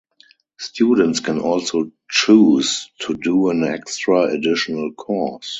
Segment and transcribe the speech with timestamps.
[0.57, 5.47] Students can also choose to do an extra additional course.